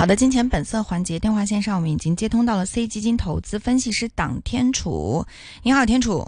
[0.00, 5.26] 好的，金钱本色环节电话线上，我们已经接通到了 C 基金投资分析师党天楚。
[5.62, 6.26] 你好，天楚。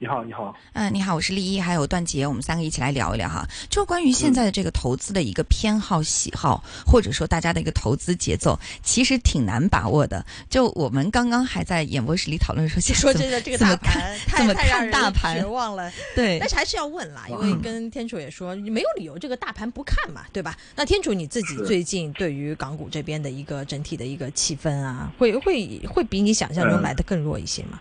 [0.00, 0.54] 你好，你好。
[0.74, 3.44] 嗯，你好，我是丽一，还有段杰，我们三个一起来聊一聊哈。
[3.68, 10.24] 就关于现在的这个投资的一个偏好、喜好，或者说大家的一个投资节奏，其实挺难把握的。
[10.48, 15.90] 就我们刚刚还在演播室里讨论说， 说真的，这个大盘怎么看大盘绝望了。
[16.14, 20.56] 对，但是还是要问啦，因为跟天楚也说，你没有理由这个大盘不看嘛，对吧？
[20.76, 27.80] 那天楚你自己最近对于港股这边的一个整体的一个气氛啊，会会会比你想象中来的更弱一些吗？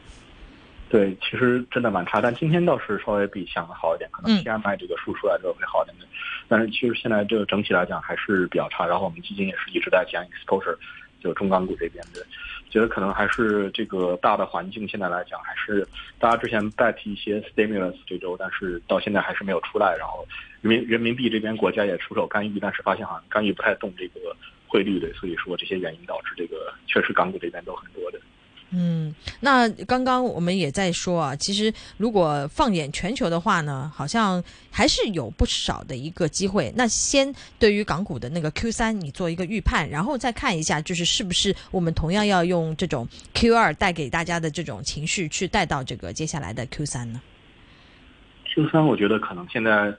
[0.90, 6.06] 对，其实真的蛮差，但今天倒是稍微比想的好一点，可能 PMI 这个数出来之后会好一点的。
[6.48, 8.86] 但是其实现在这个整体来讲还是比较差。
[8.86, 10.78] 然后我们基金也是一直在讲 exposure，
[11.20, 12.26] 就中港股这边的，
[12.70, 15.86] 觉得可能还是这个大的环境现在来讲，还是
[16.20, 19.94] 大家之前代替一些 stimulus 这周，但是到现在还是没有出来。
[20.00, 20.26] 然后
[20.62, 24.34] 人民人民币这边国家也出手干预，但是发现好像干预不太动这个
[24.70, 28.20] 汇率的，所以说这些原因导致这个确实港股这边都很多的。
[28.72, 36.74] 嗯，那刚刚我们也在说啊，其实如果放眼全球的话呢，好像还是有不少的一个机会。
[36.76, 47.22] 那先对于港股的那个 Q 三，你做一个预判，然后再看一下，就是是不是我们同样要用这种 Q 二带给大家的这种情绪去带到这个接下来的 Q 三呢
[48.54, 49.96] ？Q 三，我觉得可能现在。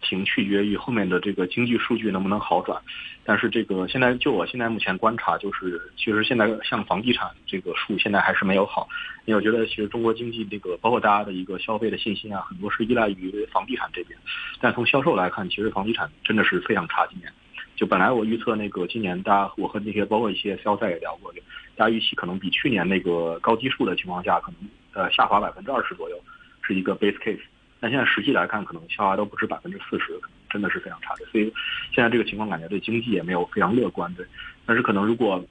[0.00, 2.80] 挺取决于后面的这个经济数据能不能好转，
[3.24, 8.88] 但是这个现在就我现在目前观察，就是其实现在像房地产这个数现在还是没有好，
[9.26, 14.18] 因为我觉得其实中国经济这个包括大家的一个消费的信心啊，很多是依赖于房地产这边，
[14.60, 17.06] 但从销售来看，其实房地产真的是非常差。
[17.08, 17.32] 今年
[17.74, 21.32] 就本来我预测那个今年大家我和那些包括一些销售也聊过，
[21.76, 24.60] 大家预期可能比去年那个高基数的情况下，可能
[24.94, 26.16] 呃下滑百分之二十左右，
[26.62, 27.40] 是一个 base case。
[27.80, 31.24] 但现在实际来看，可能下滑都不止百分之四十，可能真的是非常差的。
[31.30, 31.44] 所以
[31.94, 34.24] 现在这个情况，感觉对经济也没有非常乐观的。
[34.66, 35.44] 但是可能如果，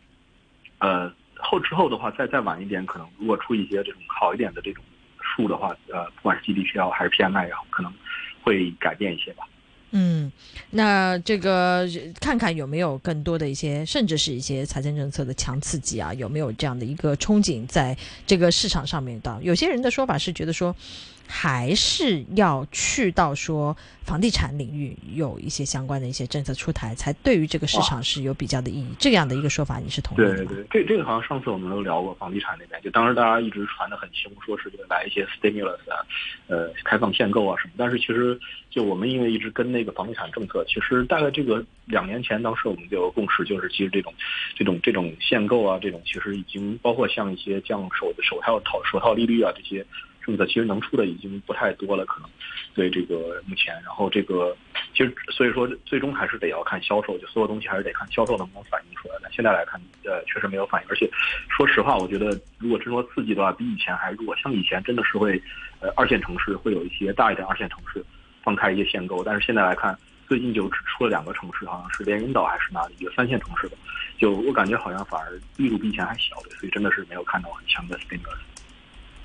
[0.79, 4.83] 呃后之后的话，再再晚一点，可能如果出一些这种好一点的这种
[5.21, 7.93] 数的话，呃，不管是 GDP 也好，还是 PMI 也好，可能
[8.41, 9.43] 会改变一些吧。
[9.91, 10.29] 嗯，
[10.71, 11.87] 那这个
[12.19, 19.39] 看看有没有更多的一些，甚至是一些财政政策的强刺激啊，有没有这样的一个憧憬在这个市场上面的？
[19.41, 20.75] 有些人的说法是觉得说。
[21.27, 28.87] 还是要去到说房地产领域有一些相关的一些政策出台，才对于这个市场是有比较的意义。
[28.97, 30.51] 这样的一个说法，你是同意的吗？
[30.53, 35.99] 对对，这这个好像上次我们都聊过房地产那边，就当时大家一直传的很凶，说是来一些 stimulus 啊，
[36.47, 37.73] 呃，开放限购啊什么。
[37.77, 38.39] 但是其实
[38.69, 44.13] 就我们因为一直跟那个房地产政策，其实大概这个两年前，当时我们就共识，就是其实这种
[44.55, 49.85] 这种这种限购啊，这种其实已经包括像一些降首首套套首套利率啊这些。
[50.27, 52.29] 政策其实能出的已经不太多了，可能
[52.73, 54.53] 对这个目前，然后这个
[54.93, 59.15] 其实所以说最终还是得要看销售，就所有东西还是得看销售能不能反映出来。
[59.23, 60.89] 但现在来看，呃，确实没有反应。
[60.89, 61.09] 而且
[61.47, 64.35] 说实话，我觉得如果真说刺激的话，比以前还弱。
[64.35, 65.41] 像以前真的是会，
[65.79, 68.03] 呃，二线城市会有一些大一点二线城市
[68.43, 73.77] 放开一些限购，但是现在来看，最近就只出了两个城市，好像是连云岛还是哪里一个三线城市的，
[74.17, 78.37] 就我感觉好像反而力度比以前还小，所以真的是没有看到很强的 stimulus。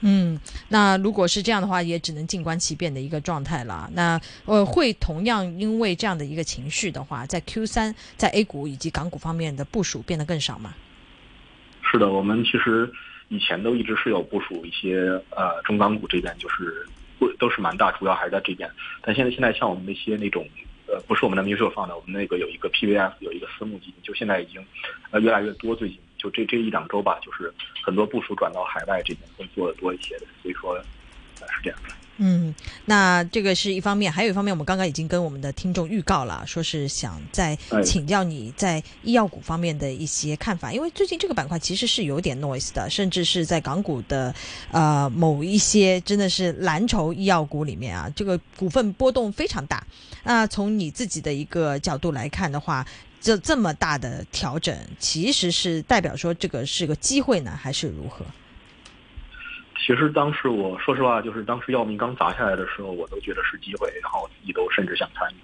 [0.05, 3.89] 嗯，那如果是这样的话，也只能静观其变的一个状态了。
[3.95, 10.75] 那呃，会同样因为这样的一个情绪的话，在 Q 三在 A 股以及港股方面的部署变得更少吗？
[11.89, 12.93] 是的，我们其实
[13.29, 16.85] 以前都一直是有部署一些呃中港股这边，就是
[17.19, 18.69] 不都是蛮大，主要还是在这边。
[19.03, 20.45] 但现在现在像我们那些那种
[20.89, 24.61] 呃不是我们的 mutual fund，我们那个有一个 PVF 有一个私募基金，就现在已经
[25.13, 25.99] 呃越来越多最近。
[26.23, 27.53] 就这这一两周吧，就是
[27.85, 30.75] 很多部署转到海外这边会做的多一些的，所以说
[31.41, 31.95] 呃是这样的。
[32.19, 44.33] 嗯，那这个是一方面，还有一方面，我们刚刚已经跟我们的听众预告了，说是想再请教你在医药股方面的一些看法，因为最近这个板块其实是有点 noise 的，甚至是在港股的
[44.71, 49.85] 呃某一些真的是蓝筹医药股里面啊，这个股份波动非常大。
[50.23, 52.87] 那从你自己的一个角度来看的话，
[53.23, 58.27] 这这么大的调整，其实是代表说这个是个机会呢，还是如何？
[59.79, 65.35] 其实当时我说实话，就是当时药明刚砸下来的时候，我都觉得是机会，然后自己都甚至想参与。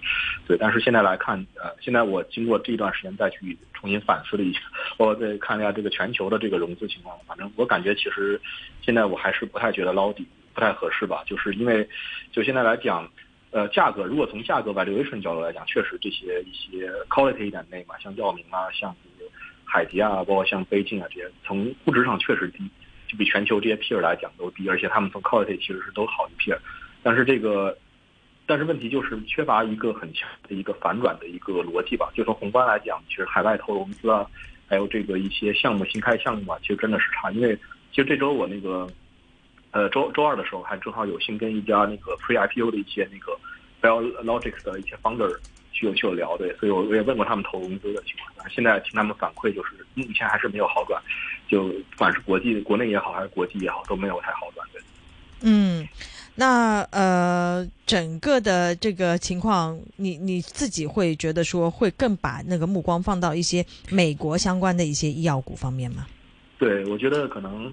[0.45, 4.59] 对，但是现在来看，呃，现在我经过这段时间再去重新反思了一下，
[4.97, 8.39] 我再看一下这个全球的这个融资情况，反正我感觉其实
[8.81, 11.87] 现在我还是不太觉得捞底不太合适吧，就是因为
[12.33, 13.09] 就现在来讲。
[13.51, 18.95] 呃，价格如果从价格 valuation 角度来讲，确实这些一些 quality 一点的嘛，像药明啊，像
[19.65, 22.69] 海迪啊，包括像飞进啊这些，从估值上确实低，
[23.07, 26.57] 就比全球这些 peer 来讲都低，而且他们从 quality 其实是都好一 peer。
[27.01, 27.75] 但是这个
[28.45, 32.11] 但是问题就是缺乏一个很强的一个反转的一个逻辑吧。
[32.15, 34.25] 就从宏观来讲，其实海外投融资啊，
[34.67, 37.31] 还有这个一些项目新开项目啊，其实真的是差。
[37.31, 37.55] 因为
[37.91, 38.87] 其实这周我那个，
[39.71, 43.37] 呃，周周二的时候还正好有幸跟一家那个 Pre IPO 的一些那个
[43.81, 45.33] Biologics 的一些 founder
[45.71, 48.49] 去有去有聊对，所以我我也问过他们投融资的情况。
[48.49, 51.01] 现在听他们反馈就是目前还是没有好转，
[51.47, 54.81] 就不管是国际国内也好，还是国际也好，都没有太好转对。
[55.41, 55.87] 嗯。
[56.35, 66.07] 那呃，整个的这个情况，你你自己会觉得说会更把那个目光放到一些美国相关的一些医药股方面吗？
[66.57, 67.69] 对，我觉得可能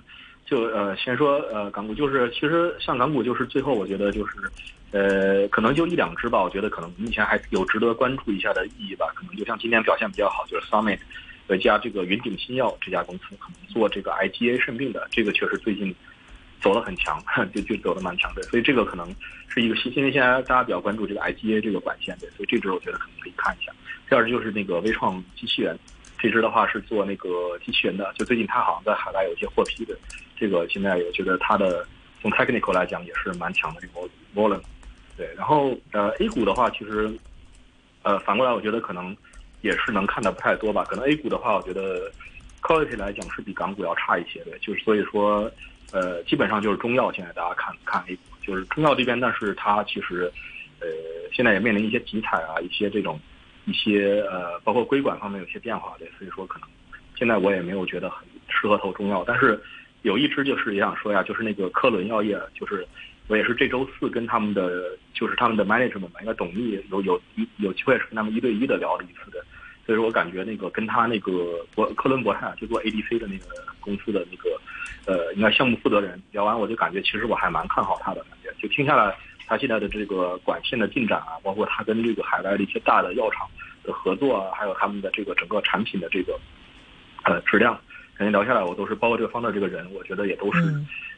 [0.46, 4.34] 就呃，先说呃港股，就是其实像港股，就是最后我觉得就是
[4.93, 9.06] 呃，可能就一两只吧，我觉得可能目前还有值得关注一下的意义吧。
[9.14, 10.98] 可能就像今天表现比较好，就是 Summit
[11.48, 15.94] 一家这个云顶新药这家公司，可能做这个 IgA 肾病的，这个确实最近。
[16.58, 17.22] 走得很强，
[17.54, 19.06] 就就走得蛮强的，所以这个可能
[19.46, 23.70] 是一个新，因为现在大家比较关注这个 IGA 这个管线的，所以这支我觉得可能可以看一下。
[24.08, 25.78] 第二支就是那个微创机器人，
[26.19, 29.97] 这只的话是做那个机器人的，就最近它好像在海外有一些获批的，
[30.37, 31.87] 这个现在我觉得它的
[32.21, 34.61] 从 technical 来讲也是蛮强的这个 volume。
[35.17, 37.11] 对，然后呃 A 股的话，其实
[38.03, 39.17] 呃反过来我觉得可能
[39.63, 42.11] 也是能看的不太多吧，可能 A 股的话，我觉得
[42.63, 45.51] quality 来讲是比港股要差一些的，就是所以说。
[45.93, 50.31] 呃，基本上就是中药，现在大家看看 A 股，就是中药这边，但是它其实，
[50.81, 50.87] 呃，
[51.33, 53.21] 现在也面临一些集采啊，一些这种，
[53.67, 56.69] 一些呃，包括规管方面有些变化的，所以说可能
[57.15, 59.23] 现在我也没有觉得很适合投中药。
[59.27, 59.61] 但是
[60.03, 62.87] 有一支就是也想说呀，就是那个科伦药业，就是
[63.29, 69.45] 我也是这周四跟他们的就是他们的 management 嘛，应该董秘有有一有机会是跟他们一对一的聊了一次的，
[69.85, 73.47] 所以说我感觉那个跟他那个博科伦博泰啊就做 ADC 的那个
[73.81, 74.59] 公司的那个。
[75.07, 78.53] 呃，应该项目负责人聊完，我就感觉其实我还蛮看好他的感觉。
[78.61, 83.46] 就听下来，他现在的这个管线的进展啊，包括他跟这个海外的一些大的药厂
[83.82, 86.38] 的合作啊，还有他们的这个整个产品的这个
[87.25, 87.78] 呃质量，
[88.16, 90.60] 感觉聊下来，我都是包括这个方的这个人，我觉得也都是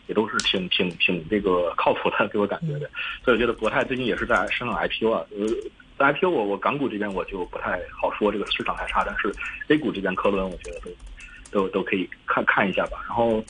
[0.07, 2.91] 也都是挺挺挺这个靠谱的，给我感觉的。
[3.25, 5.25] 所以我觉得国泰最近也是在申 IPO 啊，
[5.99, 9.33] 呃，IPO 我我港股这边我就不太好说，这个市场太差，但是
[9.69, 10.81] A 股这边科伦我觉得
[11.51, 13.43] 都都都可以看看一下吧，然后。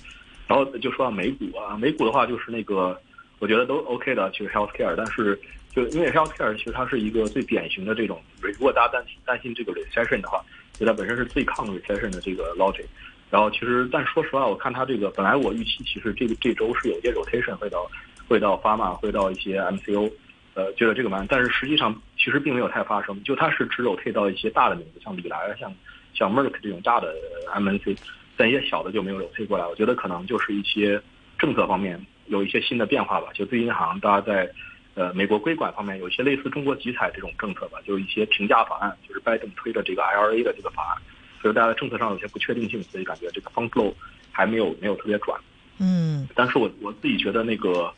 [0.49, 2.99] 然后就说到美股啊，美股的话就是那个，
[3.39, 5.39] 我觉得都 OK 的，其实 healthcare，但是
[5.75, 12.85] 就因为 healthcare 其实它是一个最典型的这种，如果大家担心担心这个 recession 的话，就它本身是最抗 recession 的这个 logic。
[13.31, 17.89] 然后其实，但说实话，我看它这个本来我预期其实这个这周是有些 rotation 会到
[18.27, 20.11] 会到 pharma 会到一些 MCO，
[20.55, 25.73] 呃，觉得这个蛮，但是实际上其实并没有太发生，就它是只有退到一些大的名字，像李来像
[26.15, 27.15] 像 Merck 这种大的
[27.55, 27.97] MNC。
[28.41, 31.03] 但一些小的就没有流退过来，我觉得可能就是一些
[31.37, 33.29] 政策方面有一些新的变化吧。
[33.35, 34.51] 就最近好像大家在
[34.95, 41.03] 呃美国规管方面有一些类似中国集采这种政策吧，就是一些评价法案，就是拜登推的这个 IRA 的这个法案，
[41.41, 43.93] 所以大家政策上有些不确定性，所以感觉这个 fund flow
[44.33, 45.41] 还没有没有特别转。
[45.79, 47.93] 嗯，但是我我自己觉得那个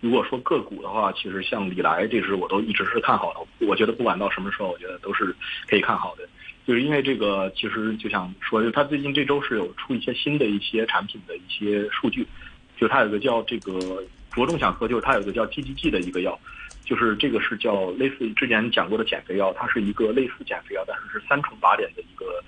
[0.00, 5.34] 如果说个股的话，其实像李来这只我都一直是看好的，我觉得不管到什么时候，我觉得都是
[5.68, 6.28] 可以看好的。
[6.66, 12.26] 就是因为这个，其实就想说，就他最近这周是有出一些新的一些产品的一些数据，
[12.76, 16.38] 就它有个叫这个着重想喝，就是它有个叫 GGG 的一个药，
[16.84, 22.44] 就是这个是叫类似于之前讲过的减肥药，它是一个类似减肥药，但是是三重靶点的一个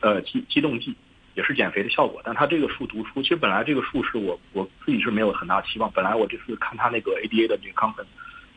[0.00, 0.94] 呃激激动剂，
[1.34, 2.20] 也是减肥的效果。
[2.24, 8.06] 但它这个数读出，其实本来这个数是我我自己是没有很大期望，本来我这次看它那个 ADA 的这个 content，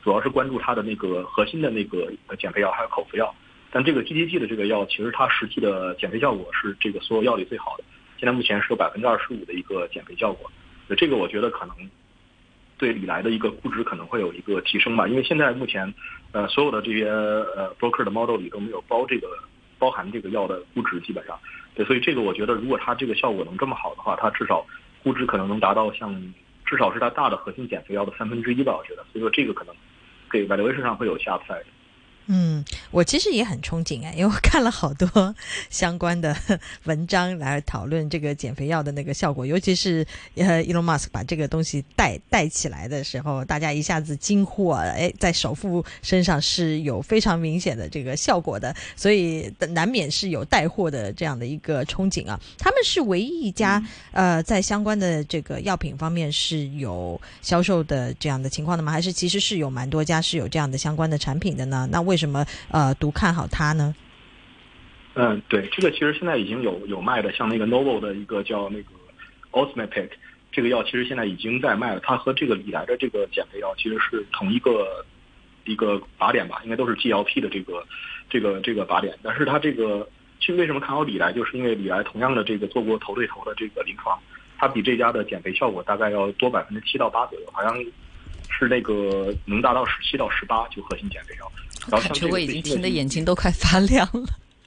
[0.04, 3.34] 主要是关注它的那个核心的那个减肥药还有口服药。
[3.74, 7.84] 但这个 GDG 的这个药，其实它实际的减肥效果是这个所有药里最好的。
[8.18, 10.52] 现在目前是有百分之二十五的一个减肥效果，
[10.96, 11.76] 这个我觉得可能
[12.78, 15.08] 对李来的一个估值可能会有一个提升吧。
[15.08, 15.94] 因为现在目前，
[16.32, 19.28] 呃，所有的这些呃 broker 的 model 里都没有包这个
[19.78, 21.38] 包含这个药的估值，基本上。
[21.74, 24.66] 对，所以这个我觉得，如果它这个效果能这么好的话，它至少
[25.04, 26.14] 估值可能能达到像
[26.66, 28.76] 至少是它大的核心减肥药的三分之一吧。
[28.76, 29.74] 我觉得，所以说这个可能
[30.30, 31.64] 给 valuation 上会有下 side。
[32.34, 35.36] 嗯，我其实也很憧憬哎， 因为我看了好多
[35.70, 36.34] 相关的
[36.86, 52.40] 文章来讨论这个减肥药的那个效果， 尤其是呃，Elon Musk 把这个东西带带起来的时候，大家一下子惊呼啊，哎，在首富身上是有非常明显的这个效果的，所以难免是有带货的这样的一个憧憬啊。
[52.58, 58.90] 他们是唯一一家呃，在相关的这个药品方面是有销售的这样的情况的吗？
[58.90, 61.86] 还是其实是有蛮多家是有这样的相关的产品的呢？
[61.92, 63.94] 那为什么呃独看好它呢？
[65.16, 68.92] 嗯，对，这个其实现在已经有有卖的，像那个 Novo 的一个叫那个
[69.52, 70.12] o s m a p i c
[70.54, 72.00] 这个药其实现在已经在卖了。
[72.02, 75.06] 它和这个李来的这个减肥药其实是同一个
[75.66, 77.86] 一个靶点吧，应该都是 GLP 的这个
[78.30, 79.18] 这个这个靶点。
[79.22, 80.08] 但是它这个
[80.40, 84.18] 去为什么看好李来，就是因为李来同样的这个做过头对头的这个临床，
[84.58, 87.76] 它比这家的减肥效果大概要多百分之七到八左右，好像
[88.50, 91.52] 是那个能达到十七到十八就核心减肥药。
[91.90, 94.24] 我感觉我已经听得眼睛都快发亮了。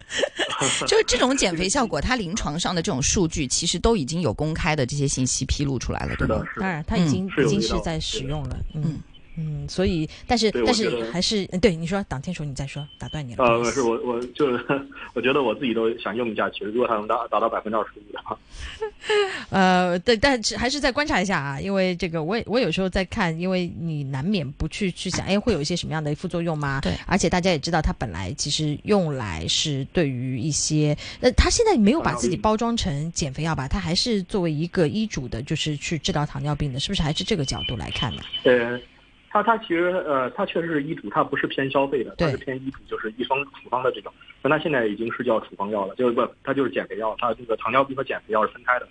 [0.87, 6.43] 就是这种减肥效果，它临床上的这种数据其实都已经有公开的这些信息披露出来了，对吧？
[6.61, 9.01] 当然，它已经已经是在使用了，嗯。
[9.37, 13.45] 嗯，所以，但是，但是还是，对你说，党天说，你再说，打断你了。
[13.45, 14.65] 呃，是我，我就是，
[15.15, 16.49] 我觉得我自己都想用一下。
[16.51, 18.39] 其实，如果它能达达到百分之二十五的话，
[19.51, 26.81] 呃，对，但是还是再观察一下啊，因为这个，我也我有时候在看，因为你难免不去去想，哎，会有一些什么样的副作用吗？
[26.83, 33.67] 对，而且大家也知道，它本来其实用来是对于一些，呃，它现在没有把自己包装成减肥药吧？
[33.67, 37.03] 它还是作为一个医嘱的，就是去治疗糖尿病的，是不是？
[37.03, 38.23] 还是这个角度来看呢？
[38.43, 38.81] 对。
[39.35, 44.13] 它它其实呃，它确实是医嘱，它不是偏消费的，它是偏医嘱，就是医生处方的这种。
[44.41, 47.17] 但它现在已经是叫处方药了，就是不，它就是减肥药。
[47.19, 48.87] 它这个糖尿病和减肥药是分开的。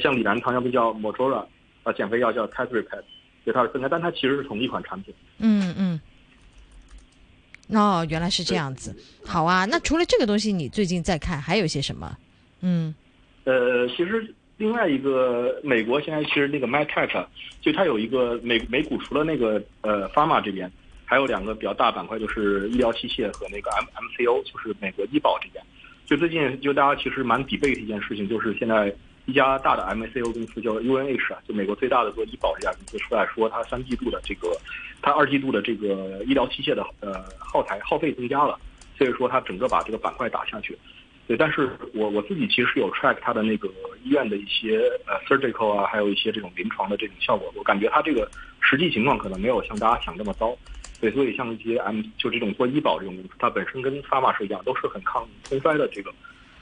[0.00, 1.44] 像李兰糖尿病叫 Motora，
[1.82, 3.04] 啊，减肥药叫 t e t r i p a d
[3.44, 5.12] 对，它是分开，但它其实是同一款产品。
[5.38, 6.00] 嗯嗯。
[7.76, 8.94] 哦，原来是这样子。
[9.26, 12.16] 好啊，那除了这个东西，你最近在看还有一些什么？
[12.60, 12.94] 嗯。
[13.42, 14.32] 呃，其实。
[14.58, 17.24] 另外一个，美国现在其实那个 MedTech，
[17.60, 20.70] 就它有一个美美股，除了那个呃 Pharma 这边，
[21.04, 25.64] 还有两个比较大板块，就是医疗器械和那个 M MCO，就是美国医保这边。
[26.06, 28.92] 就最近就大家其实蛮 debate 一件事情，就是现在
[29.26, 34.48] 一家大的 MCO 公司叫 UNH 啊，就美国最大的做医保这家公司出来说，它三季度的这个，
[35.00, 38.58] 它二季度的这个医疗器械的呃耗材耗费增加了，
[38.96, 40.76] 所以说它整个把这个板块打下去。
[41.28, 43.68] 对，但是我我自己其实是有 track 它的那个
[44.02, 48.26] 医院的一些呃 surgical 啊，还有一些这种临床的这种效果，我感觉它这个
[48.60, 50.56] 实际情况可能没有像大家想这么糟。
[51.02, 56.10] 对，所以像一些 M 就这种做医保这种公司，它本身跟 pharma 是一样，都是很抗通衰的这个，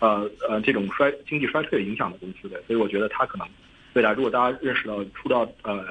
[0.00, 2.61] 呃呃这种衰经济衰退影响的公司的。
[2.66, 3.46] 所以我觉得它可能
[3.94, 5.87] 未来如果大家认识到出到呃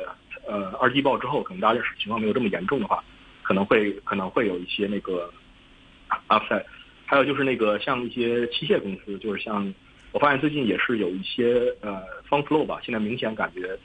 [0.46, 3.02] 呃二季报之后，可能大家认识情况没有这么严重的话，
[3.42, 5.32] 可能会可能会有一些那个
[6.28, 6.66] upside。
[7.06, 9.74] 还有就是那个像一些器械公司，就是像
[10.12, 13.78] 我发现最近也是有一些呃方 flow 吧，现在明显感觉，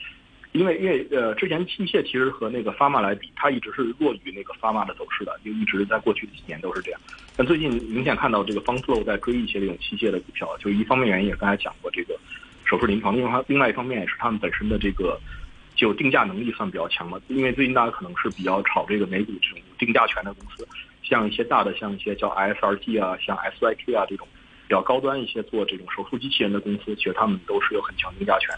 [0.53, 6.99] 因为因为呃之前器械其实和那个 pharma 来比，它一直是弱于那个 pharma 的走势的，就一直在过去的几年都是这样。
[7.37, 12.17] 但最近明显看到这个方 flow 在追一些这种器械的股票，就一方面原因也刚才讲过这个
[12.65, 15.19] 手术临床，另外另外一方面也是他们本身的这个
[15.75, 20.67] 就定价能力算比较强嘛，因为最近大家可能是比较炒这个美股这种定价权的公司。
[21.03, 24.27] 像一些大的，像一些叫 ISRT 啊，像 SYK 啊这种
[24.67, 28.55] 比较高端一些做这种手术机器人的公司，其实他们都是有很强定价权。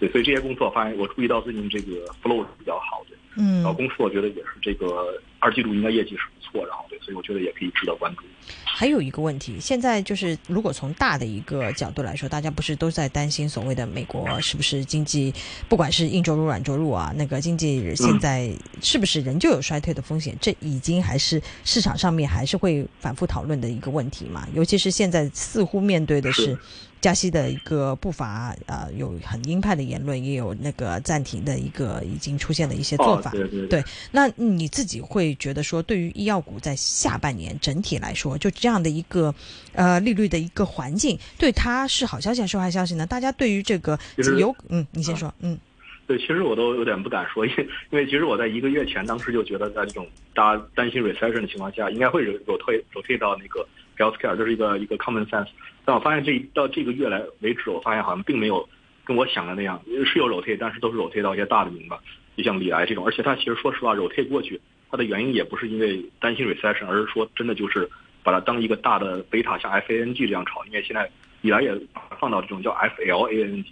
[0.00, 3.16] 对，所以这些公司我发现，我注意到最近这个 flow 是比较好的。
[3.36, 8.22] 嗯，然后公司我觉得也是这个二季度应该业绩是不错，然后对，所以我觉得也可以值得关注。
[8.64, 15.34] 还有一个问题，现在就是如果从大的一个角度来说，大家不是都在担心所谓的美国是不是经济，
[15.68, 20.36] 不管是硬着陆、软着陆啊，那个经济现在是不是仍旧有衰退的风险？
[20.40, 24.46] 这已经还是市场上面还是会反复讨论的一个问题嘛？
[24.54, 26.56] 尤其是现在似乎面对的是。
[27.02, 33.32] 加息的一个步伐，呃，有很鹰派的言论，也有那个暂停的一个已经出现的一些做法。
[33.32, 33.84] 对对对。
[34.12, 39.34] 那你自己会觉得说，对于医药股在下半年整体来说，就这样的一个
[39.72, 43.06] 呃利率的一个环境，对它是好消息还是坏消息呢？
[43.06, 43.98] 大家对于这个
[44.38, 45.58] 有嗯，你先说嗯。
[46.04, 55.46] 对，其实我都有点不敢说，因为因为其实我在一个月前，当时就觉得在这种大家担心 recession 的情况下，应该会有有退有退到那个 healthcare，这是一个一个 common sense。
[55.84, 58.68] 但我发现这到这个月来为止，我发现好像并没有
[59.04, 62.00] 跟我想的那样，是有 rotate，但是都是 rotate 到一些大的名吧，
[62.36, 63.06] 就像李来这种。
[63.06, 64.60] 而且它其实说实话，rotate 过去，
[64.92, 67.90] 它的原因也不是因为担心 recession，而是说真的就是
[68.22, 70.64] 把它当一个大的贝塔，像 FANG 这样炒。
[70.66, 71.76] 因为现在以来也
[72.20, 73.64] 放到这种叫 FLANG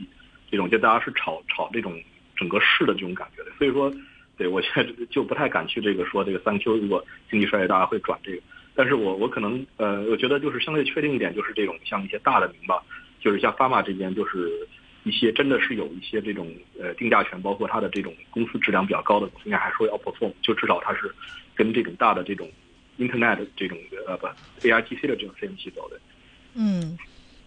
[0.51, 1.97] 这种，就大家是炒炒这种。
[2.37, 3.93] 整个市的这种感觉的，所以说，
[4.39, 8.41] 对我现在就不太敢去这个说这个三 Q 如果经济衰退，大家会转这个。
[8.75, 12.83] 但是我我可能呃，我觉得就是相对确定一点，就是这种像一些大的名吧，
[13.21, 14.67] 就是像 f a m a 这边，就是
[15.05, 21.15] 一些真的是有一些这种呃定价权，包括它的这种公司质量比较高的，应该还说要 perform，就至少它是
[21.55, 22.51] 跟这种大的这种
[22.99, 24.27] Internet 这种呃不
[24.61, 26.01] AIGC 的这种 CMC 走的。
[26.55, 26.99] 嗯。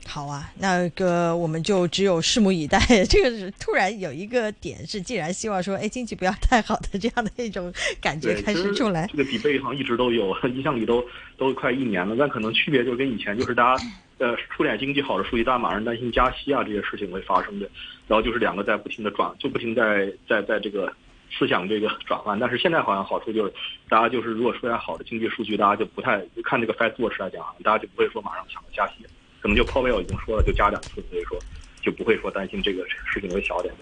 [0.06, 2.80] 好啊，那个我们就只有拭目以待。
[3.10, 9.08] 这个是突然有一个点是，既然希望说，哎，经济不要太好的这样的一种感觉开始出来。
[9.08, 11.04] 这个底背好像一直都有， 印象里都
[11.38, 12.16] 都快一年了。
[12.18, 13.84] 但可能区别就是跟以前，就是大家
[14.20, 17.68] 呃出点经济好的数据，大家马上担心加息啊这些事情会发生的。
[18.08, 20.94] 然后就是两个在不停的转，就不停在在在这个
[21.32, 22.38] 思想这个转换。
[22.38, 23.54] 但是现在好像好处就是，
[23.90, 29.06] 大家就是如果出点好的经济数据，大家就不太看这个 Fed Watch 来讲，大家就不会说马上想着加息，
[29.44, 31.38] 可能就 Powell 已经说了就加两次，所以说
[31.82, 32.84] 就不会说担心这个
[33.14, 33.74] 事情会小点。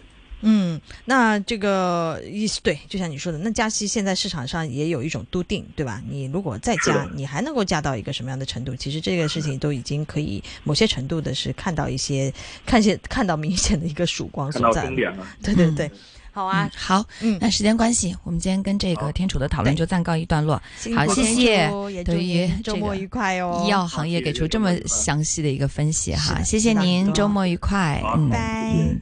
[0.44, 6.02] 嗯，那这个意思对，就像你说的，那加息现在市场上也有一种笃定，对吧？
[6.10, 8.76] 你如果再加，你还能够加到一个什么样的程度？
[8.76, 12.34] 其实这个事情都已经可以某些程度的是看到一些
[12.66, 15.16] 看见看到明显的一个曙光所在了。
[15.44, 15.92] 对对对，
[16.32, 20.56] 好啊，好，嗯，那时间关系，我们今天跟这个天楚的讨论就暂告一段落。
[20.96, 21.70] 好，谢谢，
[22.04, 28.30] 对于周末愉快哦，医药行业给出这么详细的一个分析哈，谢谢您，周末愉快，嗯，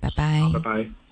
[0.01, 1.08] 拜拜，拜拜。